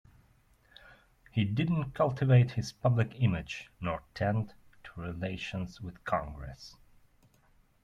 [1.29, 6.75] He didn't cultivate his public image, nor tend to relations with Congress.